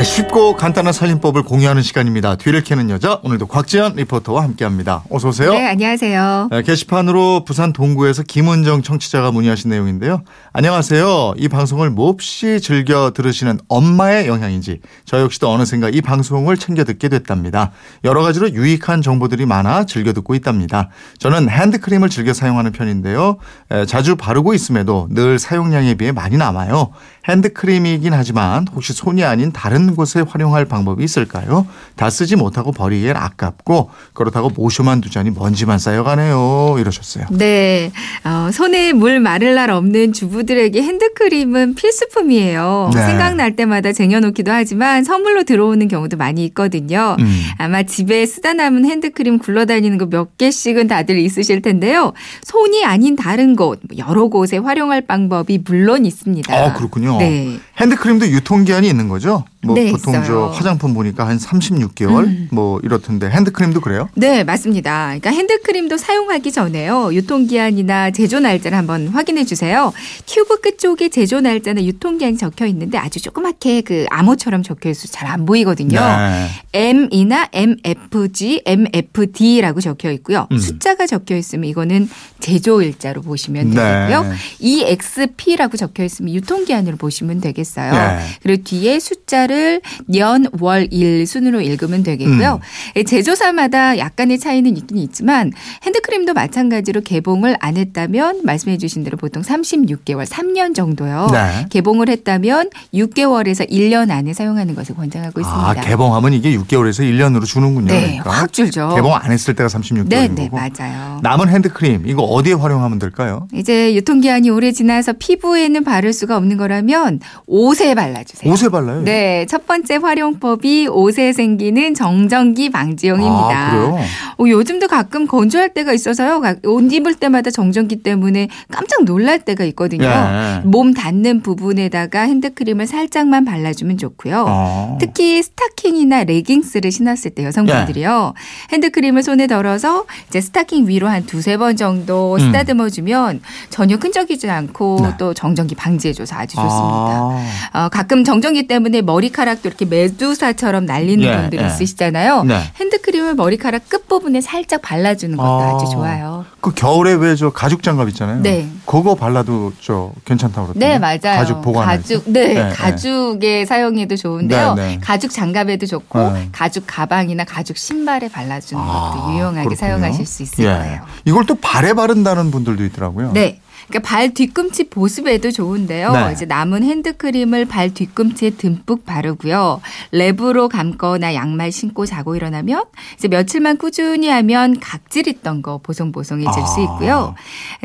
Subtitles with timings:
[0.00, 2.36] 네, 쉽고 간단한 살림법을 공유하는 시간입니다.
[2.36, 5.04] 뒤를 캐는 여자 오늘도 곽지연 리포터와 함께합니다.
[5.10, 5.52] 어서 오세요.
[5.52, 6.48] 네, 안녕하세요.
[6.50, 10.22] 네, 게시판으로 부산 동구에서 김은정 청취자가 문의하신 내용인데요.
[10.54, 11.34] 안녕하세요.
[11.36, 17.72] 이 방송을 몹시 즐겨 들으시는 엄마의 영향인지 저 역시도 어느샌가 이 방송을 챙겨 듣게 됐답니다.
[18.02, 20.88] 여러 가지로 유익한 정보들이 많아 즐겨 듣고 있답니다.
[21.18, 23.36] 저는 핸드크림을 즐겨 사용하는 편인데요.
[23.70, 26.90] 에, 자주 바르고 있음에도 늘 사용량에 비해 많이 남아요.
[27.28, 31.66] 핸드크림이긴 하지만 혹시 손이 아닌 다른 곳에 활용할 방법이 있을까요?
[31.96, 36.76] 다 쓰지 못하고 버리기엔 아깝고 그렇다고 모셔만 두자니 먼지만 쌓여가네요.
[36.78, 37.24] 이러셨어요.
[37.30, 37.90] 네,
[38.24, 42.90] 어, 손에 물 마를 날 없는 주부들에게 핸드크림은 필수품이에요.
[42.94, 43.06] 네.
[43.06, 47.16] 생각날 때마다 쟁여놓기도 하지만 선물로 들어오는 경우도 많이 있거든요.
[47.18, 47.42] 음.
[47.58, 52.12] 아마 집에 쓰다 남은 핸드크림 굴러다니는 거 몇 개씩은 다들 있으실 텐데요.
[52.42, 56.52] 손이 아닌 다른 곳, 여러 곳에 활용할 방법이 물론 있습니다.
[56.54, 57.18] 아, 그렇군요.
[57.18, 57.58] 네.
[57.80, 59.44] 핸드크림도 유통기한이 있는 거죠?
[59.62, 60.46] 뭐 네, 보통 저 있어요.
[60.46, 60.52] 음.
[60.52, 64.08] 화장품 보니까 한 36개월 뭐 이렇던데 핸드크림도 그래요?
[64.14, 65.06] 네, 맞습니다.
[65.06, 67.14] 그러니까 핸드크림도 사용하기 전에요.
[67.14, 69.92] 유통기한이나 제조 날짜를 한번 확인해 주세요.
[70.26, 75.30] 튜브 끝 쪽에 제조 날짜나 유통기한이 적혀 있는데 아주 조그맣게 그 암호처럼 적혀 있어서 잘
[75.30, 76.00] 안 보이거든요.
[76.00, 76.48] 네.
[76.72, 80.48] M이나 MFG, MFD라고 적혀 있고요.
[80.50, 80.58] 음.
[80.58, 82.08] 숫자가 적혀 있으면 이거는
[82.40, 83.76] 제조 일자로 보시면 네.
[84.08, 84.32] 되고요.
[84.58, 87.92] EXP라고 적혀 있으면 유통기한으로 보시면 되겠어요.
[87.92, 88.18] 네.
[88.42, 89.59] 그리고 뒤에 숫자를
[90.06, 92.60] 년, 월, 일 순으로 읽으면 되겠고요.
[92.96, 93.04] 음.
[93.04, 95.52] 제조사마다 약간의 차이는 있긴 있지만
[95.84, 101.28] 핸드크림도 마찬가지로 개봉을 안 했다면 말씀해 주신 대로 보통 36개월, 3년 정도요.
[101.32, 101.66] 네.
[101.70, 105.70] 개봉을 했다면 6개월에서 1년 안에 사용하는 것을 권장하고 있습니다.
[105.70, 107.86] 아, 개봉하면 이게 6개월에서 1년으로 주는군요.
[107.88, 108.30] 네, 그러니까.
[108.30, 108.92] 확 줄죠.
[108.94, 110.56] 개봉 안 했을 때가 36개월인 네, 네, 거고.
[110.56, 111.20] 맞아요.
[111.22, 113.48] 남은 핸드크림 이거 어디에 활용하면 될까요?
[113.54, 118.52] 이제 유통기한이 오래 지나서 피부에는 바를 수가 없는 거라면 옷에 발라주세요.
[118.52, 119.02] 옷에 발라요?
[119.02, 123.50] 네, 첫 번째 활용법이 옷에 생기는 정전기 방지용입니다.
[123.50, 123.98] 아, 그래요?
[124.38, 126.40] 어, 요즘도 가끔 건조할 때가 있어서요.
[126.40, 130.04] 가- 옷 입을 때마다 정전기 때문에 깜짝 놀랄 때가 있거든요.
[130.06, 130.60] 예.
[130.64, 134.44] 몸 닿는 부분에다가 핸드크림을 살짝만 발라주면 좋고요.
[134.46, 134.98] 어.
[135.00, 138.34] 특히 스타킹이나 레깅스를 신었을 때 여성분들이요.
[138.36, 138.72] 예.
[138.72, 142.38] 핸드크림을 손에 덜어서 이제 스타킹 위로 한 두세 번 정도 음.
[142.38, 143.40] 쓰다듬어 주면
[143.70, 145.08] 전혀 끈적이지 않고 네.
[145.18, 146.70] 또 정전기 방지해줘서 아주 좋습니다.
[146.70, 147.40] 아.
[147.72, 151.66] 어, 가끔 정전기 때문에 머리카락 도 이렇게 메두사처럼 날리는 예, 분들이 예.
[151.66, 152.44] 있으시잖아요.
[152.44, 152.60] 네.
[152.76, 155.74] 핸드크림을 머리카락 끝부분에 살짝 발라주는 것도 아.
[155.74, 155.78] 아.
[155.78, 156.44] 주 좋아요.
[156.60, 158.42] 그 겨울에 왜 저 가죽 장갑 있잖아요.
[158.42, 158.68] 네.
[158.84, 160.88] 그거 발라도 저 괜찮다고 그러던데.
[160.88, 161.38] 네, 맞아요.
[161.38, 162.02] 가죽 보관할 때.
[162.02, 164.74] 가죽, 네, 네, 가죽에 사용해도 좋은데요.
[164.74, 164.98] 네, 네.
[165.00, 166.48] 가죽 장갑에도 좋고 네.
[166.52, 169.76] 가죽 가방이나 가죽 신발에 발라주는 것도 아, 유용하게 그렇군요.
[169.76, 170.68] 사용하실 수 있을 예.
[170.68, 171.00] 거예요.
[171.24, 173.32] 이걸 또 발에 바른다는 분들도 있더라고요.
[173.32, 173.60] 네.
[173.88, 176.12] 그러니까 발 뒤꿈치 보습에도 좋은데요.
[176.12, 176.32] 네.
[176.32, 179.80] 이제 남은 핸드크림을 발 뒤꿈치에 듬뿍 바르고요.
[180.12, 182.84] 랩으로 감거나 양말 신고 자고 일어나면
[183.16, 186.82] 이제 며칠만 꾸준히 하면 각질 있던 거 보송보송해질 수 아.
[186.82, 187.34] 있고요.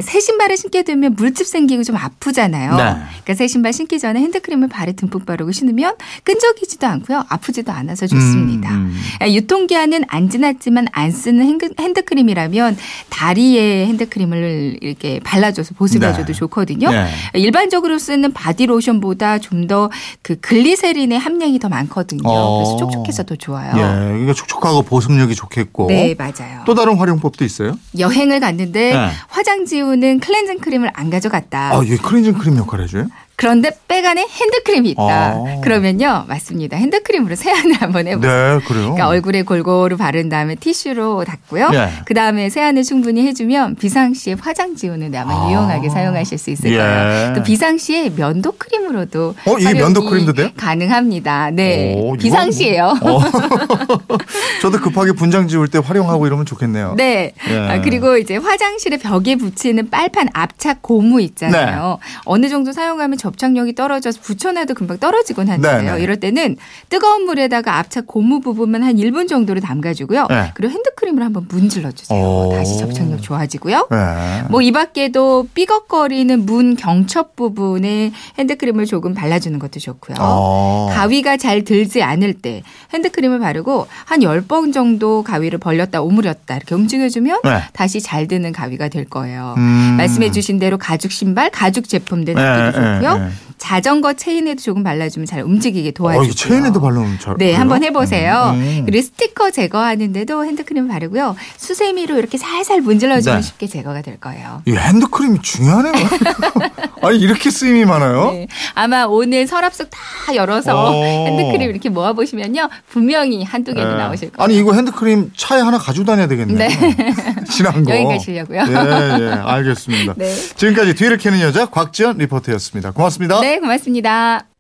[0.01, 2.72] 새 신발을 신게 되면 물집 생기고 좀 아프잖아요.
[2.75, 2.84] 네.
[2.84, 7.25] 그러니까 새 신발 신기 전에 핸드크림을 발에 듬뿍 바르고 신으면 끈적이지도 않고요.
[7.29, 8.69] 아프지도 않아서 좋습니다.
[8.72, 9.01] 음, 음.
[9.19, 12.78] 아, 유통기한은 안 지났지만 안 쓰는 핸드- 핸드크림이라면
[13.09, 16.34] 다리에 핸드크림을 이렇게 발라줘서 보습해줘도 네.
[16.34, 16.90] 좋거든요.
[16.91, 17.07] 네.
[17.34, 19.90] 일반적으로 쓰는 바디로션보다 좀 더
[20.22, 22.22] 그 글리세린의 함량이 더 많거든요.
[22.25, 22.57] 어.
[22.57, 23.73] 그래서 촉촉해서 더 좋아요.
[23.78, 25.88] 예, 이게 촉촉하고 보습력이 좋겠고.
[25.88, 26.62] 네, 맞아요.
[26.66, 27.78] 또 다른 활용법도 있어요?
[27.97, 29.09] 여행을 갔는데 네.
[29.35, 31.75] 화장 지우는 클렌징 크림을 안 가져갔다.
[31.75, 33.07] 아, 이게 클렌징 크림 역할 해줘요?
[33.38, 35.01] 그런데 백 안에 핸드크림이 있다.
[35.01, 35.59] 아.
[35.62, 36.78] 그러면요, 맞습니다.
[36.78, 38.59] 핸드크림으로 세안을 한번 해보세요.
[38.59, 38.84] 네, 그래요.
[38.84, 41.69] 그러니까 얼굴에 골고루 바른 다음에 티슈로 닦고요.
[41.72, 41.90] 네.
[42.06, 45.50] 그 다음에 세안을 충분히 해주면 비상시에 화장 지우는 데 아마 아.
[45.50, 46.78] 유용하게 사용하실 수 있을 예.
[46.78, 47.34] 거예요.
[47.34, 50.50] 또 비상시에 면도 크림으로도 어, 이게 면도 크림도 돼요?
[50.56, 51.52] 가능합니다.
[51.52, 52.94] 네, 오, 비상시에요.
[53.02, 53.19] 어.
[54.62, 56.94] 저도 급하게 분장 지울 때 활용하고 이러면 좋겠네요.
[56.96, 57.34] 네.
[57.50, 57.58] 예.
[57.58, 61.97] 아, 그리고 이제 화장실에 벽에 붙이는 빨판 압착 고무 있잖아요.
[62.01, 62.07] 네.
[62.25, 65.81] 어느 정도 사용하면 접착력이 떨어져서 붙여놔도 금방 떨어지곤 하는데요.
[65.81, 66.03] 네, 네.
[66.03, 66.57] 이럴 때는
[66.89, 70.27] 뜨거운 물에다가 압착 고무 부분만 한 1분 정도를 담가주고요.
[70.29, 70.51] 네.
[70.53, 72.19] 그리고 핸드크림을 한번 문질러 주세요.
[72.19, 72.51] 오.
[72.53, 73.87] 다시 접착력 좋아지고요.
[73.89, 74.43] 네.
[74.49, 80.17] 뭐이 밖에도 삐걱거리는 문 경첩 부분에 핸드크림을 조금 발라주는 것도 좋고요.
[80.19, 80.89] 어.
[80.93, 82.63] 가위가 잘 들지 않을 때
[82.93, 87.61] 핸드크림을 바르고 한 10번 정도 가위를 벌렸다 오므렸다 이렇게 움직여주면 네.
[87.73, 89.15] 다시 잘 드는 가위가 될 거예요.
[89.58, 89.96] 음.
[89.97, 93.17] 말씀해 주신 대로 가죽 신발, 가죽 제품 들 네, 닦기도 네, 좋고요.
[93.26, 93.29] 네.
[93.66, 96.29] 자전거 체인에도 조금 발라주면 잘 움직이게 어, 도와주고요.
[96.29, 97.34] 이 체인에도 바르면 잘.
[97.38, 97.58] 네, 그래요?
[97.59, 98.52] 한번 해보세요.
[98.53, 98.84] 음.
[98.85, 101.35] 그리고 스티커 제거하는데도 핸드크림 바르고요.
[101.58, 103.41] 수세미로 이렇게 살살 문질러주면 네.
[103.41, 104.62] 쉽게 제거가 될 거예요.
[104.67, 105.94] 이 핸드크림이 중요하네요.
[107.02, 108.32] 아니 이렇게 쓰임이 많아요?
[108.34, 109.90] 네, 아마 오늘 서랍 속
[110.26, 111.03] 다 열어서 오.
[111.03, 112.70] 핸드크림 이렇게 모아 보시면요.
[112.90, 113.96] 분명히 한두 개도 네.
[113.96, 114.46] 나오실 거예요.
[114.46, 116.58] 아니 이거 핸드크림 차에 하나 가지고 다녀야 되겠네요.
[116.58, 116.70] 네.
[117.50, 117.91] 진한 거.
[117.91, 118.59] 여행 가시려고요?
[118.67, 120.14] 예, 예, 알겠습니다.
[120.17, 120.34] 네.
[120.56, 122.91] 지금까지 뒤를 캐는 여자 곽지연 리포터였습니다.
[122.91, 123.40] 고맙습니다.
[123.55, 124.49] 네, 고맙습니다.